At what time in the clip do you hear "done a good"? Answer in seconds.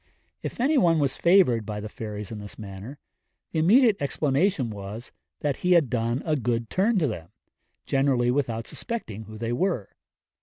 5.91-6.71